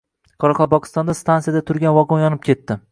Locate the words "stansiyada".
1.21-1.63